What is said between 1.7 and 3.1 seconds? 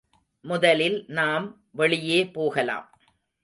வெளியே போகலாம்.